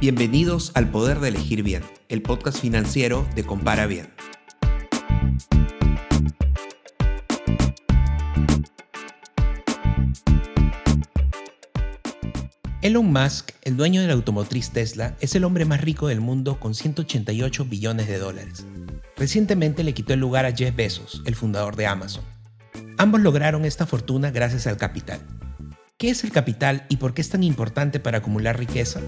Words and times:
Bienvenidos 0.00 0.70
al 0.76 0.92
Poder 0.92 1.18
de 1.18 1.26
Elegir 1.26 1.64
Bien, 1.64 1.82
el 2.08 2.22
podcast 2.22 2.60
financiero 2.60 3.26
de 3.34 3.42
Compara 3.42 3.88
Bien. 3.88 4.08
Elon 12.80 13.12
Musk, 13.12 13.50
el 13.62 13.76
dueño 13.76 14.00
de 14.00 14.06
la 14.06 14.12
automotriz 14.12 14.70
Tesla, 14.70 15.16
es 15.18 15.34
el 15.34 15.42
hombre 15.42 15.64
más 15.64 15.80
rico 15.80 16.06
del 16.06 16.20
mundo 16.20 16.60
con 16.60 16.76
188 16.76 17.64
billones 17.64 18.06
de 18.06 18.18
dólares. 18.18 18.64
Recientemente 19.16 19.82
le 19.82 19.94
quitó 19.94 20.14
el 20.14 20.20
lugar 20.20 20.46
a 20.46 20.54
Jeff 20.54 20.76
Bezos, 20.76 21.22
el 21.24 21.34
fundador 21.34 21.74
de 21.74 21.88
Amazon. 21.88 22.22
Ambos 22.98 23.20
lograron 23.20 23.64
esta 23.64 23.84
fortuna 23.84 24.30
gracias 24.30 24.68
al 24.68 24.76
capital. 24.76 25.18
¿Qué 26.00 26.10
es 26.10 26.22
el 26.22 26.30
capital 26.30 26.86
y 26.88 26.98
por 26.98 27.12
qué 27.12 27.22
es 27.22 27.28
tan 27.28 27.42
importante 27.42 27.98
para 27.98 28.18
acumular 28.18 28.56
riqueza? 28.56 29.00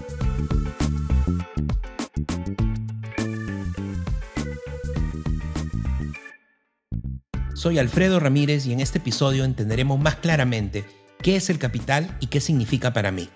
Soy 7.53 7.79
Alfredo 7.79 8.19
Ramírez 8.19 8.65
y 8.65 8.73
en 8.73 8.81
este 8.81 8.97
episodio 8.97 9.45
entenderemos 9.45 10.01
más 10.01 10.17
claramente 10.17 10.83
qué 11.23 11.37
es 11.37 11.49
el 11.49 11.59
capital 11.59 12.17
y 12.19 12.27
qué 12.27 12.41
significa 12.41 12.91
para 12.91 13.13
mí. 13.13 13.29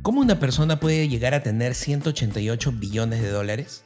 ¿Cómo 0.00 0.22
una 0.22 0.38
persona 0.38 0.80
puede 0.80 1.10
llegar 1.10 1.34
a 1.34 1.42
tener 1.42 1.74
188 1.74 2.72
billones 2.72 3.20
de 3.20 3.28
dólares? 3.28 3.84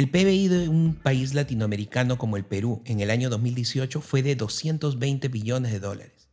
El 0.00 0.08
PBI 0.08 0.48
de 0.48 0.68
un 0.70 0.94
país 0.94 1.34
latinoamericano 1.34 2.16
como 2.16 2.38
el 2.38 2.46
Perú 2.46 2.80
en 2.86 3.00
el 3.00 3.10
año 3.10 3.28
2018 3.28 4.00
fue 4.00 4.22
de 4.22 4.34
220 4.34 5.28
billones 5.28 5.72
de 5.72 5.78
dólares. 5.78 6.30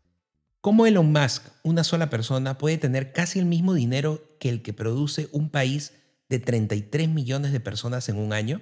¿Cómo 0.62 0.86
Elon 0.86 1.12
Musk, 1.12 1.44
una 1.64 1.84
sola 1.84 2.10
persona, 2.10 2.58
puede 2.58 2.78
tener 2.78 3.12
casi 3.12 3.40
el 3.40 3.46
mismo 3.46 3.74
dinero 3.74 4.38
que 4.40 4.48
el 4.48 4.62
que 4.62 4.72
produce 4.72 5.28
un 5.34 5.50
país 5.50 5.92
de 6.30 6.40
33 6.40 7.10
millones 7.10 7.52
de 7.52 7.60
personas 7.60 8.08
en 8.08 8.20
un 8.20 8.32
año? 8.32 8.62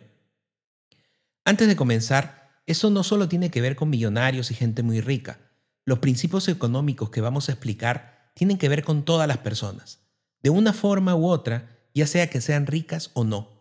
Antes 1.43 1.67
de 1.67 1.75
comenzar, 1.75 2.63
eso 2.65 2.89
no 2.89 3.03
solo 3.03 3.29
tiene 3.29 3.51
que 3.51 3.61
ver 3.61 3.75
con 3.75 3.91
millonarios 3.91 4.49
y 4.49 4.55
gente 4.55 4.81
muy 4.81 5.01
rica. 5.01 5.37
Los 5.85 5.99
principios 5.99 6.47
económicos 6.47 7.11
que 7.11 7.21
vamos 7.21 7.47
a 7.47 7.51
explicar 7.51 8.31
tienen 8.33 8.57
que 8.57 8.69
ver 8.69 8.83
con 8.83 9.05
todas 9.05 9.27
las 9.27 9.37
personas 9.37 9.99
de 10.41 10.49
una 10.49 10.73
forma 10.73 11.15
u 11.15 11.27
otra, 11.27 11.77
ya 11.93 12.07
sea 12.07 12.27
que 12.31 12.41
sean 12.41 12.65
ricas 12.65 13.11
o 13.13 13.23
no. 13.23 13.54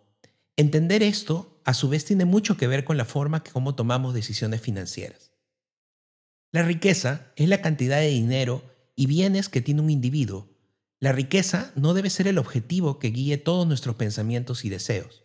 Entender 0.56 1.02
esto, 1.02 1.60
a 1.64 1.74
su 1.74 1.88
vez, 1.88 2.05
tiene 2.05 2.24
mucho 2.24 2.56
que 2.56 2.69
ver 2.69 2.84
con 2.84 2.97
la 2.97 3.05
forma 3.05 3.42
que 3.42 3.50
cómo 3.50 3.74
tomamos 3.74 4.14
decisiones 4.14 4.61
financieras. 4.61 5.33
La 6.52 6.62
riqueza 6.62 7.33
es 7.34 7.48
la 7.48 7.61
cantidad 7.61 7.98
de 7.98 8.08
dinero 8.08 8.62
y 8.94 9.06
bienes 9.06 9.48
que 9.48 9.61
tiene 9.61 9.80
un 9.80 9.91
individuo. 9.91 10.48
La 11.00 11.11
riqueza 11.11 11.72
no 11.74 11.92
debe 11.94 12.11
ser 12.11 12.28
el 12.28 12.38
objetivo 12.38 13.00
que 13.00 13.08
guíe 13.08 13.36
todos 13.36 13.66
nuestros 13.66 13.96
pensamientos 13.96 14.64
y 14.64 14.70
deseos. 14.70 15.24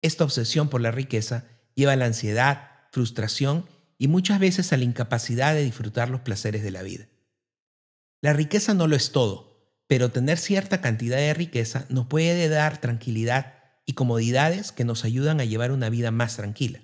Esta 0.00 0.22
obsesión 0.22 0.68
por 0.68 0.80
la 0.80 0.92
riqueza 0.92 1.46
lleva 1.74 1.92
a 1.92 1.96
la 1.96 2.04
ansiedad, 2.04 2.70
frustración 2.92 3.66
y 3.98 4.06
muchas 4.06 4.38
veces 4.38 4.72
a 4.72 4.76
la 4.76 4.84
incapacidad 4.84 5.54
de 5.54 5.64
disfrutar 5.64 6.08
los 6.08 6.20
placeres 6.20 6.62
de 6.62 6.70
la 6.70 6.82
vida. 6.82 7.08
La 8.20 8.32
riqueza 8.32 8.74
no 8.74 8.86
lo 8.86 8.94
es 8.94 9.10
todo, 9.10 9.74
pero 9.88 10.12
tener 10.12 10.38
cierta 10.38 10.80
cantidad 10.80 11.16
de 11.16 11.34
riqueza 11.34 11.86
nos 11.88 12.06
puede 12.06 12.48
dar 12.48 12.80
tranquilidad 12.80 13.61
y 13.92 13.94
comodidades 13.94 14.72
que 14.72 14.86
nos 14.86 15.04
ayudan 15.04 15.38
a 15.38 15.44
llevar 15.44 15.70
una 15.70 15.90
vida 15.90 16.10
más 16.10 16.36
tranquila. 16.36 16.80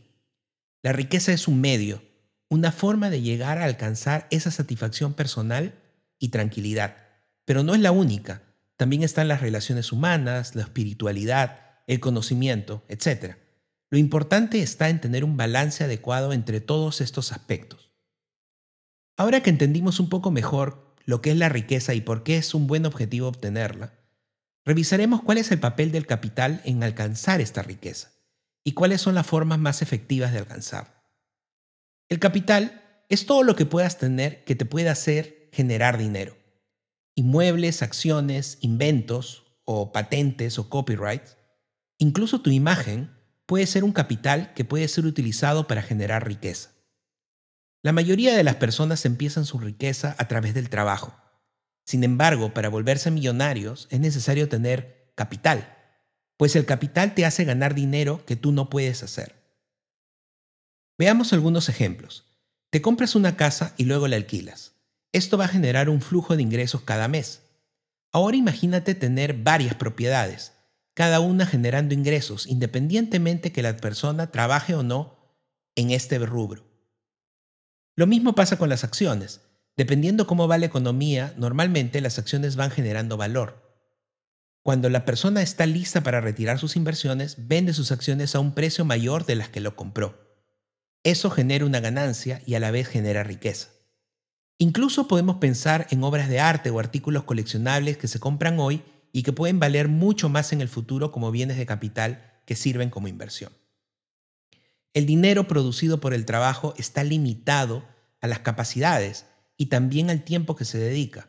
La 0.83 0.92
riqueza 0.92 1.33
es 1.33 1.48
un 1.48 1.59
medio, 1.59 2.03
una 2.51 2.70
forma 2.70 3.08
de 3.08 3.23
llegar 3.23 3.57
a 3.57 3.64
alcanzar 3.64 4.29
esa 4.30 4.51
satisfacción 4.51 5.14
personal 5.14 5.73
y 6.19 6.29
tranquilidad, 6.29 6.98
pero 7.46 7.63
no 7.63 7.74
es 7.74 7.80
la 7.80 7.92
única. 7.92 8.42
También 8.77 9.02
están 9.02 9.27
las 9.27 9.41
relaciones 9.41 9.91
humanas, 9.91 10.55
la 10.55 10.64
espiritualidad, 10.64 11.79
el 11.86 11.98
conocimiento, 11.98 12.85
etc. 12.89 13.36
Lo 13.89 13.96
importante 13.96 14.61
está 14.61 14.90
en 14.90 15.01
tener 15.01 15.25
un 15.25 15.39
balance 15.39 15.85
adecuado 15.85 16.35
entre 16.35 16.61
todos 16.61 17.01
estos 17.01 17.33
aspectos. 17.33 17.90
Ahora 19.17 19.42
que 19.42 19.48
entendimos 19.48 19.98
un 19.98 20.11
poco 20.11 20.30
mejor 20.30 20.95
lo 21.07 21.23
que 21.23 21.30
es 21.30 21.39
la 21.39 21.48
riqueza 21.48 21.95
y 21.95 22.02
por 22.02 22.23
qué 22.23 22.36
es 22.36 22.52
un 22.52 22.67
buen 22.67 22.85
objetivo 22.85 23.29
obtenerla, 23.29 23.95
revisaremos 24.68 25.23
cuál 25.23 25.39
es 25.39 25.51
el 25.51 25.58
papel 25.58 25.92
del 25.92 26.06
capital 26.06 26.61
en 26.62 26.83
alcanzar 26.84 27.40
esta 27.40 27.62
riqueza 27.62 28.12
y 28.62 28.73
cuáles 28.73 29.01
son 29.01 29.14
las 29.14 29.27
formas 29.27 29.58
más 29.58 29.80
efectivas 29.80 30.30
de 30.30 30.40
alcanzarla. 30.40 31.11
El 32.11 32.18
capital 32.18 32.83
es 33.08 33.24
todo 33.24 33.45
lo 33.45 33.57
que 33.57 33.64
puedas 33.64 33.96
tener 33.96 34.45
que 34.45 34.55
te 34.55 34.67
pueda 34.67 34.92
hacer 34.92 35.48
generar 35.55 35.96
dinero. 35.96 36.36
Inmuebles, 37.14 37.80
acciones, 37.80 38.58
inventos 38.61 39.58
o 39.64 39.90
patentes 39.90 40.58
o 40.58 40.68
copyrights, 40.68 41.39
incluso 41.96 42.42
tu 42.42 42.51
imagen 42.51 43.17
puede 43.46 43.67
ser 43.67 43.84
un 43.84 43.92
capital 43.92 44.52
que 44.52 44.67
puede 44.67 44.86
ser 44.89 45.07
utilizado 45.07 45.67
para 45.67 45.80
generar 45.80 46.27
riqueza. 46.27 46.73
La 47.83 47.92
mayoría 47.92 48.36
de 48.36 48.45
las 48.45 48.57
personas 48.57 49.07
empiezan 49.07 49.46
su 49.46 49.58
riqueza 49.58 50.14
a 50.18 50.28
través 50.28 50.52
del 50.52 50.68
trabajo. 50.68 51.17
Sin 51.89 52.05
embargo, 52.05 52.53
para 52.53 52.69
volverse 52.69 53.11
millonarios 53.11 53.89
es 53.91 53.99
necesario 53.99 54.51
tener 54.51 55.11
capital, 55.15 55.75
pues 56.37 56.55
el 56.55 56.67
capital 56.67 57.15
te 57.15 57.25
hace 57.25 57.47
ganar 57.47 57.75
dinero 57.75 58.27
que 58.27 58.37
tú 58.37 58.53
no 58.53 58.69
puedes 58.69 59.03
hacer. 59.03 59.37
Veamos 60.99 61.33
algunos 61.33 61.71
ejemplos. 61.71 62.27
Te 62.69 62.83
compras 62.83 63.15
una 63.15 63.39
casa 63.39 63.73
y 63.79 63.87
luego 63.87 64.07
la 64.07 64.17
alquilas. 64.17 64.75
Esto 65.13 65.39
va 65.39 65.47
a 65.47 65.49
generar 65.49 65.89
un 65.89 66.03
flujo 66.03 66.37
de 66.37 66.43
ingresos 66.43 66.83
cada 66.83 67.09
mes. 67.09 67.41
Ahora 68.13 68.37
imagínate 68.37 68.95
tener 68.95 69.33
varias 69.33 69.75
propiedades, 69.75 70.53
cada 70.93 71.20
una 71.20 71.47
generando 71.47 71.95
ingresos 71.95 72.47
independientemente 72.47 73.51
que 73.51 73.63
la 73.63 73.75
persona 73.79 74.31
trabaje 74.31 74.75
o 74.75 74.83
no 74.83 75.17
en 75.75 75.91
este 75.91 76.19
rubro. 76.19 76.67
Lo 77.97 78.07
mismo 78.07 78.35
pasa 78.35 78.59
con 78.59 78.69
las 78.69 78.85
acciones. 78.85 79.41
Dependiendo 79.78 80.27
cómo 80.27 80.48
va 80.48 80.58
la 80.58 80.66
economía, 80.66 81.33
normalmente 81.36 82.00
las 82.00 82.18
acciones 82.18 82.56
van 82.56 82.72
generando 82.72 83.16
valor. 83.16 83.62
Cuando 84.64 84.90
la 84.90 85.05
persona 85.05 85.40
está 85.40 85.66
lista 85.66 86.02
para 86.02 86.20
retirar 86.20 86.58
sus 86.58 86.74
inversiones, 86.74 87.36
vende 87.46 87.72
sus 87.72 87.92
acciones 87.92 88.34
a 88.34 88.40
un 88.40 88.55
precio 88.55 88.84
mayor 88.84 89.24
de 89.24 89.36
las 89.36 89.50
que 89.50 89.61
lo 89.61 89.77
compró. 89.77 90.18
Eso 91.05 91.30
genera 91.30 91.64
una 91.64 91.78
ganancia 91.78 92.42
y 92.44 92.56
a 92.56 92.61
la 92.61 92.72
vez 92.72 92.89
genera 92.89 93.22
riqueza. 93.22 93.68
Incluso 94.58 95.06
podemos 95.06 95.36
pensar 95.36 95.86
en 95.90 96.02
obras 96.02 96.28
de 96.28 96.40
arte 96.40 96.70
o 96.70 96.80
artículos 96.80 97.22
coleccionables 97.22 97.98
que 97.98 98.08
se 98.08 98.18
compran 98.18 98.58
hoy 98.58 98.83
y 99.12 99.22
que 99.22 99.33
pueden 99.33 99.60
valer 99.60 99.86
mucho 99.86 100.28
más 100.28 100.52
en 100.52 100.60
el 100.60 100.68
futuro 100.68 101.12
como 101.12 101.30
bienes 101.30 101.56
de 101.56 101.66
capital 101.66 102.40
que 102.46 102.56
sirven 102.56 102.90
como 102.90 103.06
inversión. 103.06 103.52
El 104.92 105.06
dinero 105.06 105.46
producido 105.46 106.00
por 106.00 106.14
el 106.14 106.24
trabajo 106.24 106.74
está 106.78 107.05
limitado 107.05 107.84
a 108.20 108.27
las 108.27 108.40
capacidades 108.40 109.27
y 109.58 109.67
también 109.67 110.08
al 110.08 110.24
tiempo 110.24 110.57
que 110.57 110.64
se 110.64 110.79
dedica. 110.79 111.29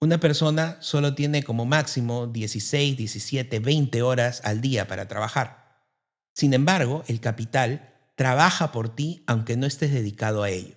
Una 0.00 0.18
persona 0.18 0.76
solo 0.80 1.14
tiene 1.14 1.42
como 1.42 1.64
máximo 1.64 2.26
16, 2.26 2.96
17, 2.96 3.60
20 3.60 4.02
horas 4.02 4.42
al 4.44 4.60
día 4.60 4.86
para 4.86 5.08
trabajar. 5.08 5.86
Sin 6.34 6.52
embargo, 6.52 7.04
el 7.06 7.20
capital 7.20 7.94
trabaja 8.16 8.72
por 8.72 8.94
ti 8.94 9.24
aunque 9.26 9.56
no 9.56 9.66
estés 9.66 9.92
dedicado 9.92 10.42
a 10.42 10.50
ello. 10.50 10.74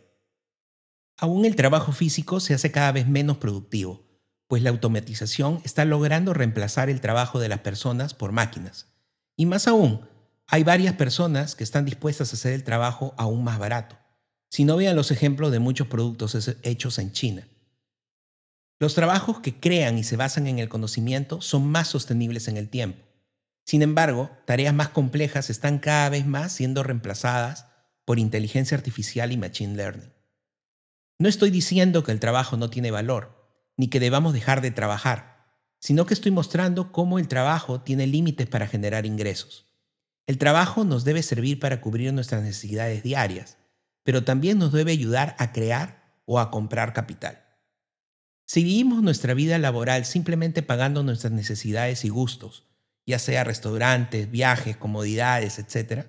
Aún 1.17 1.45
el 1.45 1.55
trabajo 1.55 1.91
físico 1.91 2.39
se 2.39 2.53
hace 2.53 2.71
cada 2.71 2.91
vez 2.91 3.07
menos 3.07 3.37
productivo, 3.37 4.05
pues 4.47 4.61
la 4.61 4.69
automatización 4.69 5.61
está 5.63 5.85
logrando 5.85 6.33
reemplazar 6.33 6.89
el 6.89 7.01
trabajo 7.01 7.39
de 7.39 7.49
las 7.49 7.59
personas 7.59 8.13
por 8.13 8.31
máquinas. 8.31 8.87
Y 9.35 9.45
más 9.45 9.67
aún, 9.67 10.07
hay 10.47 10.63
varias 10.63 10.95
personas 10.95 11.55
que 11.55 11.63
están 11.63 11.85
dispuestas 11.85 12.31
a 12.31 12.35
hacer 12.35 12.53
el 12.53 12.63
trabajo 12.63 13.15
aún 13.17 13.43
más 13.43 13.57
barato. 13.57 13.97
Si 14.53 14.65
no 14.65 14.77
vean 14.77 14.95
los 14.95 15.09
ejemplos 15.09 15.51
de 15.51 15.57
muchos 15.57 15.87
productos 15.87 16.47
hechos 16.61 16.99
en 16.99 17.11
China. 17.11 17.47
Los 18.79 18.93
trabajos 18.93 19.39
que 19.39 19.59
crean 19.59 19.97
y 19.97 20.03
se 20.03 20.15
basan 20.15 20.45
en 20.45 20.59
el 20.59 20.69
conocimiento 20.69 21.41
son 21.41 21.65
más 21.65 21.87
sostenibles 21.87 22.47
en 22.47 22.57
el 22.57 22.69
tiempo. 22.69 23.03
Sin 23.65 23.81
embargo, 23.81 24.29
tareas 24.45 24.75
más 24.75 24.89
complejas 24.89 25.49
están 25.49 25.79
cada 25.79 26.07
vez 26.09 26.27
más 26.27 26.51
siendo 26.51 26.83
reemplazadas 26.83 27.65
por 28.05 28.19
inteligencia 28.19 28.77
artificial 28.77 29.31
y 29.31 29.37
machine 29.37 29.75
learning. 29.75 30.13
No 31.17 31.29
estoy 31.29 31.49
diciendo 31.49 32.03
que 32.03 32.11
el 32.11 32.19
trabajo 32.19 32.55
no 32.55 32.69
tiene 32.69 32.91
valor, 32.91 33.49
ni 33.75 33.87
que 33.87 33.99
debamos 33.99 34.33
dejar 34.33 34.61
de 34.61 34.69
trabajar, 34.69 35.47
sino 35.79 36.05
que 36.05 36.13
estoy 36.13 36.31
mostrando 36.31 36.91
cómo 36.91 37.17
el 37.17 37.27
trabajo 37.27 37.81
tiene 37.81 38.05
límites 38.05 38.45
para 38.45 38.67
generar 38.67 39.07
ingresos. 39.07 39.65
El 40.27 40.37
trabajo 40.37 40.83
nos 40.83 41.05
debe 41.05 41.23
servir 41.23 41.59
para 41.59 41.81
cubrir 41.81 42.13
nuestras 42.13 42.43
necesidades 42.43 43.01
diarias, 43.01 43.57
pero 44.03 44.23
también 44.23 44.59
nos 44.59 44.71
debe 44.71 44.91
ayudar 44.91 45.35
a 45.39 45.51
crear 45.51 46.21
o 46.25 46.39
a 46.39 46.51
comprar 46.51 46.93
capital. 46.93 47.43
Si 48.45 48.63
vivimos 48.63 49.01
nuestra 49.01 49.33
vida 49.33 49.57
laboral 49.57 50.05
simplemente 50.05 50.61
pagando 50.61 51.03
nuestras 51.03 51.33
necesidades 51.33 52.05
y 52.05 52.09
gustos, 52.09 52.65
ya 53.05 53.19
sea 53.19 53.43
restaurantes, 53.43 54.29
viajes, 54.29 54.77
comodidades, 54.77 55.59
etc., 55.59 56.07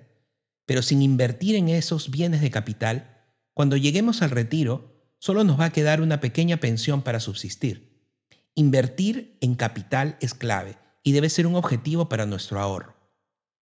pero 0.65 0.81
sin 0.81 1.01
invertir 1.01 1.55
en 1.55 1.69
esos 1.69 2.09
bienes 2.09 2.41
de 2.41 2.51
capital, 2.51 3.23
cuando 3.53 3.77
lleguemos 3.77 4.21
al 4.21 4.31
retiro, 4.31 4.95
solo 5.19 5.43
nos 5.43 5.59
va 5.59 5.65
a 5.65 5.71
quedar 5.71 6.01
una 6.01 6.19
pequeña 6.19 6.57
pensión 6.57 7.01
para 7.03 7.19
subsistir. 7.19 8.11
Invertir 8.55 9.37
en 9.41 9.55
capital 9.55 10.17
es 10.21 10.33
clave 10.33 10.77
y 11.03 11.11
debe 11.11 11.29
ser 11.29 11.45
un 11.45 11.55
objetivo 11.55 12.09
para 12.09 12.25
nuestro 12.25 12.59
ahorro. 12.59 12.95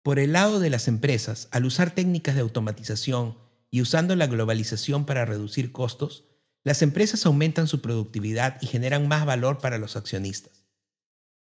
Por 0.02 0.18
el 0.18 0.32
lado 0.32 0.60
de 0.60 0.70
las 0.70 0.88
empresas, 0.88 1.48
al 1.50 1.64
usar 1.64 1.90
técnicas 1.90 2.34
de 2.34 2.40
automatización 2.40 3.36
y 3.76 3.82
usando 3.82 4.16
la 4.16 4.26
globalización 4.26 5.04
para 5.04 5.26
reducir 5.26 5.70
costos, 5.70 6.24
las 6.64 6.80
empresas 6.80 7.26
aumentan 7.26 7.68
su 7.68 7.82
productividad 7.82 8.56
y 8.62 8.68
generan 8.68 9.06
más 9.06 9.26
valor 9.26 9.58
para 9.58 9.76
los 9.76 9.96
accionistas. 9.96 10.64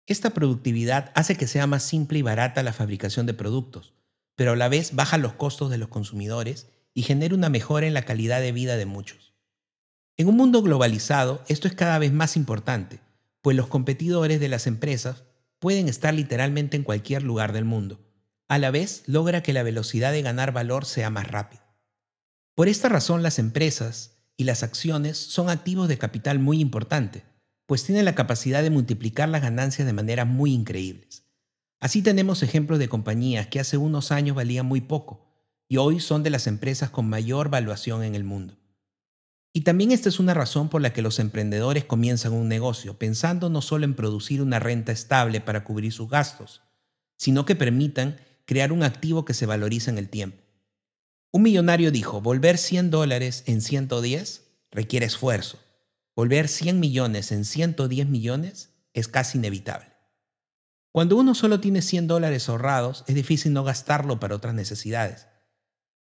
Esta 0.05 0.29
productividad 0.29 1.13
hace 1.15 1.39
que 1.39 1.47
sea 1.47 1.67
más 1.67 1.83
simple 1.83 2.19
y 2.19 2.23
barata 2.23 2.63
la 2.63 2.75
fabricación 2.75 3.25
de 3.25 3.33
productos, 3.33 3.95
pero 4.37 4.53
a 4.53 4.57
la 4.57 4.69
vez 4.69 4.95
baja 4.95 5.17
los 5.17 5.33
costos 5.33 5.71
de 5.71 5.79
los 5.79 5.89
consumidores 5.89 6.69
y 6.93 7.05
genera 7.05 7.35
una 7.35 7.49
mejora 7.49 7.87
en 7.87 7.95
la 7.95 8.03
calidad 8.03 8.43
de 8.43 8.53
vida 8.53 8.77
de 8.77 8.85
muchos. 8.85 9.33
En 10.19 10.29
un 10.29 10.37
mundo 10.37 10.61
globalizado, 10.61 11.43
esto 11.49 11.69
es 11.69 11.75
cada 11.75 11.99
vez 11.99 12.13
más 12.13 12.37
importante, 12.37 13.01
pues 13.41 13.57
los 13.57 13.69
competidores 13.69 14.41
de 14.41 14.49
las 14.51 14.67
empresas 14.67 15.25
pueden 15.59 15.89
estar 15.89 16.13
literalmente 16.13 16.77
en 16.77 16.83
cualquier 16.83 17.23
lugar 17.23 17.55
del 17.55 17.65
mundo. 17.65 17.99
A 18.47 18.59
la 18.59 18.71
vez, 18.71 19.05
logra 19.07 19.43
que 19.43 19.55
la 19.55 19.63
velocidad 19.63 20.13
de 20.13 20.21
ganar 20.21 20.53
valor 20.53 20.85
sea 20.85 21.09
más 21.09 21.27
rápida. 21.27 21.70
Por 22.61 22.69
esta 22.69 22.91
razón, 22.91 23.23
las 23.23 23.39
empresas 23.39 24.19
y 24.37 24.45
las 24.45 24.63
acciones 24.63 25.17
son 25.17 25.49
activos 25.49 25.89
de 25.89 25.97
capital 25.97 26.39
muy 26.39 26.61
importante, 26.61 27.25
pues 27.65 27.85
tienen 27.85 28.05
la 28.05 28.15
capacidad 28.15 28.63
de 28.63 28.69
multiplicar 28.69 29.31
las 29.31 29.41
ganancias 29.41 29.87
de 29.87 29.95
manera 29.95 30.27
muy 30.27 30.53
increíbles. 30.53 31.25
Así 31.81 32.03
tenemos 32.03 32.43
ejemplos 32.43 32.79
de 32.79 32.91
compañías 32.91 33.47
que 33.47 33.61
hace 33.61 33.79
unos 33.79 34.13
años 34.13 34.37
valían 34.37 34.67
muy 34.67 34.83
poco 34.83 35.27
y 35.69 35.79
hoy 35.79 36.01
son 36.01 36.23
de 36.23 36.29
las 36.29 36.47
empresas 36.47 36.91
con 36.91 37.09
mayor 37.09 37.49
valuación 37.49 38.05
en 38.05 38.15
el 38.15 38.25
mundo. 38.25 38.59
Y 39.55 39.63
también 39.63 39.91
esta 39.91 40.11
es 40.11 40.21
una 40.21 40.35
razón 40.35 40.69
por 40.69 40.83
la 40.83 40.93
que 40.93 41.01
los 41.01 41.19
emprendedores 41.19 41.87
comienzan 41.87 42.35
un 42.35 42.49
negocio, 42.49 42.99
pensando 42.99 43.49
no 43.49 43.63
solo 43.63 43.87
en 43.87 43.95
producir 43.95 44.43
una 44.43 44.59
renta 44.59 44.93
estable 44.93 45.41
para 45.41 45.65
cubrir 45.65 45.95
sus 45.95 46.11
gastos, 46.11 46.61
sino 47.17 47.47
que 47.47 47.57
permitan 47.57 48.21
crear 48.45 48.71
un 48.71 48.83
activo 48.83 49.25
que 49.25 49.33
se 49.33 49.47
valoriza 49.47 49.91
en 49.91 49.97
el 49.97 50.11
tiempo. 50.11 50.50
Un 51.33 51.43
millonario 51.43 51.93
dijo, 51.93 52.21
volver 52.21 52.59
100 52.59 52.91
dólares 52.91 53.45
en 53.47 53.61
110 53.61 54.51
requiere 54.73 55.07
esfuerzo. 55.07 55.61
Volver 56.17 56.49
100 56.49 56.81
millones 56.81 57.31
en 57.31 57.45
110 57.45 58.09
millones 58.09 58.71
es 58.95 59.07
casi 59.07 59.39
inevitable. 59.39 59.87
Cuando 60.93 61.17
uno 61.17 61.37
solo 61.37 61.61
tiene 61.61 61.83
100 61.83 62.09
dólares 62.09 62.49
ahorrados, 62.49 63.05
es 63.07 63.15
difícil 63.15 63.53
no 63.53 63.63
gastarlo 63.63 64.19
para 64.19 64.35
otras 64.35 64.55
necesidades. 64.55 65.29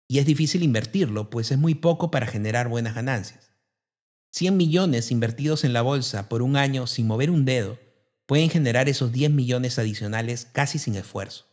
Y 0.08 0.20
es 0.20 0.26
difícil 0.26 0.64
invertirlo, 0.64 1.30
pues 1.30 1.52
es 1.52 1.58
muy 1.58 1.76
poco 1.76 2.12
para 2.12 2.26
generar 2.26 2.70
buenas 2.70 2.96
ganancias. 2.96 3.52
100 4.32 4.56
millones 4.56 5.12
invertidos 5.12 5.66
en 5.66 5.74
la 5.74 5.82
bolsa 5.82 6.30
por 6.30 6.42
un 6.42 6.56
año 6.56 6.88
sin 6.88 7.08
mover 7.08 7.30
un 7.30 7.44
dedo 7.44 7.78
pueden 8.26 8.50
generar 8.50 8.88
esos 8.88 9.12
10 9.12 9.32
millones 9.32 9.80
adicionales 9.80 10.48
casi 10.54 10.80
sin 10.80 10.96
esfuerzo. 10.96 11.49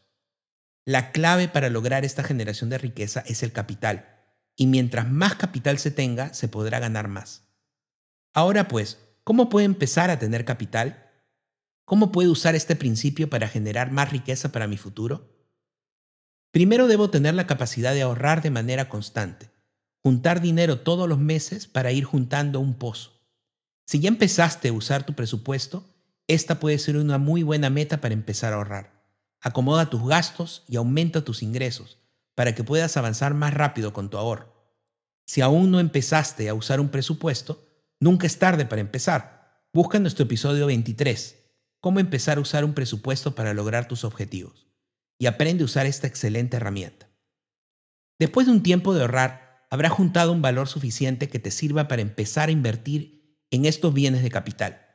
La 0.89 1.11
clave 1.11 1.49
para 1.49 1.69
lograr 1.69 2.05
esta 2.05 2.23
generación 2.23 2.71
de 2.71 2.79
riqueza 2.79 3.25
es 3.27 3.43
el 3.43 3.51
capital, 3.51 4.07
y 4.55 4.69
mientras 4.69 5.11
más 5.11 5.35
capital 5.35 5.79
se 5.79 5.91
tenga, 5.91 6.33
se 6.33 6.47
podrá 6.47 6.79
ganar 6.79 7.09
más. 7.09 7.43
Ahora 8.33 8.69
pues, 8.69 9.01
¿cómo 9.25 9.49
puedo 9.49 9.67
empezar 9.67 10.11
a 10.11 10.21
tener 10.21 10.45
capital? 10.45 11.11
¿Cómo 11.85 12.13
puedo 12.13 12.31
usar 12.31 12.55
este 12.55 12.77
principio 12.77 13.29
para 13.29 13.49
generar 13.49 13.91
más 13.91 14.13
riqueza 14.13 14.53
para 14.53 14.69
mi 14.69 14.77
futuro? 14.77 15.29
Primero 16.53 16.87
debo 16.87 17.11
tener 17.11 17.35
la 17.35 17.49
capacidad 17.49 17.93
de 17.93 18.03
ahorrar 18.03 18.41
de 18.41 18.51
manera 18.51 18.89
constante, 18.89 19.51
juntar 20.05 20.41
dinero 20.41 20.83
todos 20.83 21.09
los 21.09 21.19
meses 21.19 21.67
para 21.67 21.91
ir 21.91 22.05
juntando 22.05 22.61
un 22.61 22.75
pozo. 22.75 23.29
Si 23.87 23.99
ya 23.99 24.07
empezaste 24.07 24.69
a 24.69 24.73
usar 24.73 25.05
tu 25.05 25.15
presupuesto, 25.15 25.85
esta 26.29 26.61
puede 26.61 26.79
ser 26.79 26.97
una 26.97 27.19
muy 27.19 27.43
buena 27.43 27.71
meta 27.71 28.01
para 28.01 28.15
empezar 28.15 28.53
a 28.53 28.57
ahorrar. 28.57 28.96
Acomoda 29.41 29.91
tus 29.91 30.07
gastos 30.07 30.65
y 30.69 30.77
aumenta 30.77 31.25
tus 31.25 31.43
ingresos 31.43 31.99
para 32.35 32.55
que 32.55 32.65
puedas 32.65 32.97
avanzar 32.97 33.35
más 33.35 33.55
rápido 33.55 33.93
con 33.93 34.11
tu 34.11 34.19
ahorro. 34.19 34.55
Si 35.27 35.41
aún 35.41 35.71
no 35.71 35.81
empezaste 35.81 36.49
a 36.49 36.55
usar 36.55 36.81
un 36.81 36.91
presupuesto, 36.91 37.67
nunca 37.99 38.27
es 38.27 38.39
tarde 38.39 38.67
para 38.67 38.81
empezar. 38.81 39.67
Busca 39.73 39.99
nuestro 39.99 40.25
episodio 40.25 40.67
23, 40.67 41.37
cómo 41.81 42.01
empezar 42.01 42.39
a 42.39 42.41
usar 42.41 42.65
un 42.65 42.75
presupuesto 42.75 43.35
para 43.35 43.55
lograr 43.55 43.89
tus 43.89 44.05
objetivos 44.05 44.67
y 45.19 45.27
aprende 45.27 45.63
a 45.63 45.67
usar 45.67 45.87
esta 45.87 46.07
excelente 46.07 46.57
herramienta. 46.57 47.09
Después 48.19 48.47
de 48.47 48.53
un 48.53 48.63
tiempo 48.63 48.95
de 48.95 49.03
ahorrar, 49.03 49.67
habrás 49.71 49.93
juntado 49.93 50.33
un 50.33 50.43
valor 50.43 50.69
suficiente 50.69 51.29
que 51.29 51.39
te 51.39 51.51
sirva 51.51 51.89
para 51.89 52.03
empezar 52.03 52.49
a 52.49 52.53
invertir 52.53 53.45
en 53.51 53.65
estos 53.65 53.93
bienes 53.93 54.23
de 54.23 54.31
capital. 54.31 54.87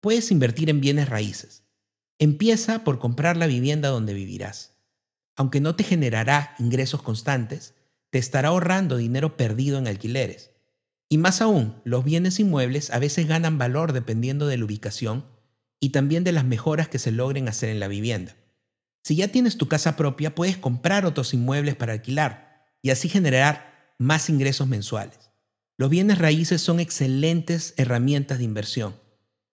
Puedes 0.00 0.30
invertir 0.30 0.70
en 0.70 0.80
bienes 0.80 1.08
raíces. 1.08 1.63
Empieza 2.18 2.84
por 2.84 3.00
comprar 3.00 3.36
la 3.36 3.46
vivienda 3.46 3.88
donde 3.88 4.14
vivirás. 4.14 4.76
Aunque 5.36 5.60
no 5.60 5.74
te 5.74 5.82
generará 5.82 6.54
ingresos 6.60 7.02
constantes, 7.02 7.74
te 8.10 8.18
estará 8.18 8.48
ahorrando 8.48 8.96
dinero 8.96 9.36
perdido 9.36 9.78
en 9.78 9.88
alquileres. 9.88 10.52
Y 11.08 11.18
más 11.18 11.40
aún, 11.40 11.80
los 11.84 12.04
bienes 12.04 12.38
inmuebles 12.38 12.90
a 12.90 13.00
veces 13.00 13.26
ganan 13.26 13.58
valor 13.58 13.92
dependiendo 13.92 14.46
de 14.46 14.56
la 14.56 14.64
ubicación 14.64 15.26
y 15.80 15.90
también 15.90 16.22
de 16.22 16.30
las 16.30 16.44
mejoras 16.44 16.88
que 16.88 17.00
se 17.00 17.10
logren 17.10 17.48
hacer 17.48 17.68
en 17.68 17.80
la 17.80 17.88
vivienda. 17.88 18.36
Si 19.02 19.16
ya 19.16 19.28
tienes 19.28 19.58
tu 19.58 19.66
casa 19.66 19.96
propia, 19.96 20.34
puedes 20.36 20.56
comprar 20.56 21.06
otros 21.06 21.34
inmuebles 21.34 21.74
para 21.74 21.92
alquilar 21.92 22.64
y 22.80 22.90
así 22.90 23.08
generar 23.08 23.94
más 23.98 24.30
ingresos 24.30 24.68
mensuales. 24.68 25.30
Los 25.76 25.90
bienes 25.90 26.18
raíces 26.18 26.62
son 26.62 26.78
excelentes 26.78 27.74
herramientas 27.76 28.38
de 28.38 28.44
inversión 28.44 29.03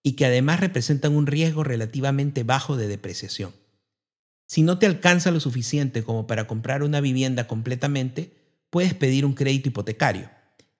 y 0.02 0.12
que 0.12 0.26
además 0.26 0.60
representan 0.60 1.14
un 1.14 1.26
riesgo 1.26 1.64
relativamente 1.64 2.42
bajo 2.42 2.76
de 2.76 2.88
depreciación. 2.88 3.52
Si 4.46 4.62
no 4.62 4.78
te 4.78 4.86
alcanza 4.86 5.30
lo 5.30 5.40
suficiente 5.40 6.02
como 6.02 6.26
para 6.26 6.46
comprar 6.46 6.82
una 6.82 7.00
vivienda 7.00 7.46
completamente, 7.46 8.32
puedes 8.70 8.94
pedir 8.94 9.24
un 9.24 9.34
crédito 9.34 9.68
hipotecario. 9.68 10.30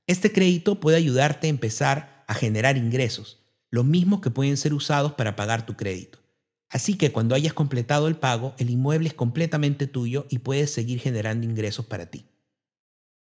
Este 0.07 0.33
crédito 0.33 0.81
puede 0.81 0.97
ayudarte 0.97 1.47
a 1.47 1.51
empezar 1.51 2.25
a 2.27 2.35
generar 2.35 2.77
ingresos, 2.77 3.39
los 3.71 3.85
mismos 3.85 4.21
que 4.21 4.31
pueden 4.31 4.57
ser 4.57 4.75
usados 4.75 5.13
para 5.13 5.37
pagar 5.37 5.65
tu 5.65 5.77
crédito. 5.77 6.19
Así 6.69 6.95
que 6.97 7.13
cuando 7.13 7.35
hayas 7.35 7.53
completado 7.53 8.09
el 8.09 8.17
pago, 8.17 8.55
el 8.59 8.71
inmueble 8.71 9.09
es 9.09 9.15
completamente 9.15 9.87
tuyo 9.87 10.27
y 10.31 10.39
puedes 10.39 10.71
seguir 10.71 11.01
generando 11.01 11.47
ingresos 11.47 11.87
para 11.87 12.07
ti. 12.07 12.25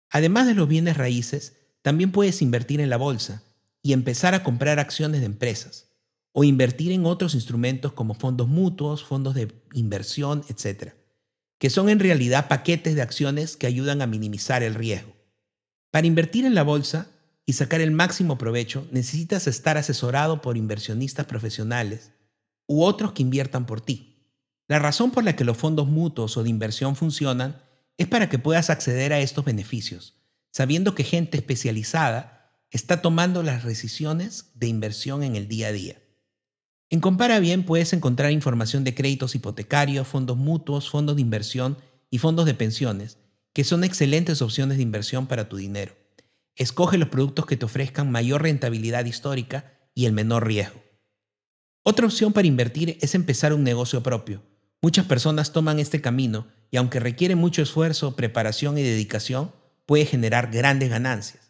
Además 0.09 0.45
de 0.45 0.53
los 0.53 0.67
bienes 0.67 0.97
raíces, 0.97 1.57
también 1.81 2.11
puedes 2.11 2.41
invertir 2.41 2.79
en 2.79 2.89
la 2.89 2.97
bolsa 2.97 3.43
y 3.83 3.93
empezar 3.93 4.33
a 4.33 4.43
comprar 4.43 4.79
acciones 4.79 5.19
de 5.19 5.27
empresas 5.27 5.89
o 6.31 6.43
invertir 6.43 6.91
en 6.91 7.05
otros 7.05 7.35
instrumentos 7.35 7.93
como 7.93 8.15
fondos 8.15 8.47
mutuos, 8.47 9.03
fondos 9.03 9.35
de 9.35 9.53
inversión, 9.73 10.43
etc., 10.49 10.93
que 11.59 11.69
son 11.69 11.89
en 11.89 11.99
realidad 11.99 12.47
paquetes 12.47 12.95
de 12.95 13.01
acciones 13.01 13.55
que 13.55 13.67
ayudan 13.67 14.01
a 14.01 14.07
minimizar 14.07 14.63
el 14.63 14.73
riesgo. 14.73 15.15
Para 15.91 16.07
invertir 16.07 16.45
en 16.45 16.55
la 16.55 16.63
bolsa 16.63 17.07
y 17.45 17.53
sacar 17.53 17.81
el 17.81 17.91
máximo 17.91 18.37
provecho, 18.37 18.87
necesitas 18.91 19.47
estar 19.47 19.77
asesorado 19.77 20.41
por 20.41 20.57
inversionistas 20.57 21.25
profesionales 21.25 22.11
u 22.67 22.83
otros 22.83 23.11
que 23.11 23.21
inviertan 23.21 23.65
por 23.65 23.81
ti. 23.81 24.27
La 24.67 24.79
razón 24.79 25.11
por 25.11 25.23
la 25.23 25.35
que 25.35 25.43
los 25.43 25.57
fondos 25.57 25.87
mutuos 25.87 26.35
o 26.35 26.43
de 26.43 26.49
inversión 26.49 26.95
funcionan 26.95 27.61
es 27.97 28.07
para 28.07 28.27
que 28.27 28.39
puedas 28.39 28.69
acceder 28.69 29.13
a 29.13 29.19
estos 29.19 29.45
beneficios, 29.45 30.15
sabiendo 30.51 30.95
que 30.95 31.03
gente 31.03 31.37
especializada 31.37 32.42
está 32.73 33.03
tomando 33.03 33.43
las 33.43 33.63
decisiones 33.63 34.49
de 34.55 34.67
inversión 34.67 35.21
en 35.21 35.35
el 35.35 35.47
día 35.47 35.67
a 35.67 35.71
día. 35.71 36.01
En 36.89 37.01
Compara 37.01 37.39
Bien 37.39 37.63
puedes 37.63 37.93
encontrar 37.93 38.31
información 38.31 38.83
de 38.83 38.95
créditos 38.95 39.35
hipotecarios, 39.35 40.07
fondos 40.07 40.37
mutuos, 40.37 40.89
fondos 40.89 41.15
de 41.15 41.21
inversión 41.21 41.77
y 42.09 42.17
fondos 42.17 42.47
de 42.47 42.55
pensiones, 42.55 43.19
que 43.53 43.63
son 43.63 43.83
excelentes 43.83 44.41
opciones 44.41 44.77
de 44.77 44.83
inversión 44.83 45.27
para 45.27 45.47
tu 45.49 45.57
dinero. 45.57 45.95
Escoge 46.55 46.97
los 46.97 47.09
productos 47.09 47.45
que 47.45 47.57
te 47.57 47.65
ofrezcan 47.65 48.11
mayor 48.11 48.41
rentabilidad 48.41 49.05
histórica 49.05 49.71
y 49.93 50.05
el 50.05 50.13
menor 50.13 50.47
riesgo. 50.47 50.83
Otra 51.83 52.07
opción 52.07 52.33
para 52.33 52.47
invertir 52.47 52.97
es 53.01 53.13
empezar 53.13 53.53
un 53.53 53.63
negocio 53.63 54.01
propio. 54.01 54.41
Muchas 54.81 55.05
personas 55.05 55.51
toman 55.51 55.79
este 55.79 56.01
camino 56.01 56.47
y 56.71 56.77
aunque 56.77 56.99
requiere 56.99 57.35
mucho 57.35 57.61
esfuerzo, 57.61 58.15
preparación 58.15 58.79
y 58.79 58.81
dedicación, 58.81 59.51
puede 59.85 60.05
generar 60.05 60.49
grandes 60.51 60.89
ganancias. 60.89 61.42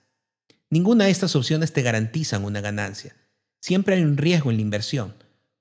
Ninguna 0.74 1.06
de 1.06 1.12
estas 1.12 1.36
opciones 1.36 1.72
te 1.72 1.84
garantizan 1.84 2.44
una 2.44 2.60
ganancia. 2.60 3.16
Siempre 3.62 3.94
hay 3.94 4.02
un 4.02 4.18
riesgo 4.18 4.50
en 4.50 4.56
la 4.56 4.64
inversión. 4.64 5.14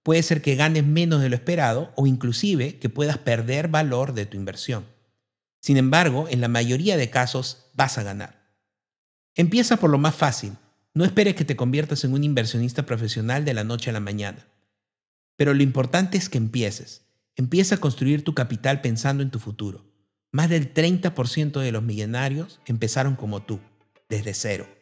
Puede 0.03 0.23
ser 0.23 0.41
que 0.41 0.57
ganes 0.57 0.87
menos 0.87 1.21
de 1.21 1.29
lo 1.29 1.35
esperado 1.35 1.93
o 1.97 2.07
inclusive 2.07 2.79
que 2.79 2.89
puedas 2.89 3.19
perder 3.19 3.69
valor 3.69 4.15
de 4.15 4.25
tu 4.25 4.39
inversión. 4.39 4.87
Sin 5.61 5.77
embargo, 5.77 6.29
en 6.31 6.41
la 6.41 6.49
mayoría 6.49 6.97
de 6.97 7.11
casos 7.11 7.67
vas 7.75 7.99
a 7.99 8.03
ganar. 8.03 8.57
Empieza 9.35 9.77
por 9.77 9.91
lo 9.91 9.99
más 9.99 10.15
fácil. 10.15 10.55
No 10.95 11.05
esperes 11.05 11.35
que 11.35 11.45
te 11.45 11.57
conviertas 11.57 12.05
en 12.05 12.15
un 12.15 12.25
inversionista 12.25 12.87
profesional 12.87 13.45
de 13.45 13.53
la 13.53 13.65
noche 13.65 13.91
a 13.91 13.93
la 13.93 14.01
mañana. 14.01 14.47
Pero 15.37 15.53
lo 15.53 15.63
importante 15.63 16.17
es 16.17 16.31
que 16.31 16.39
empieces. 16.39 17.03
Empieza 17.37 17.75
a 17.75 17.81
construir 17.81 18.25
tu 18.25 18.33
capital 18.33 18.81
pensando 18.81 19.23
en 19.23 19.31
tu 19.31 19.41
futuro. 19.41 19.85
Más 20.31 20.49
del 20.49 20.73
30% 20.73 21.61
de 21.61 21.71
los 21.71 21.83
millonarios 21.83 22.61
empezaron 22.65 23.15
como 23.15 23.43
tú, 23.43 23.61
desde 24.09 24.33
cero. 24.33 24.82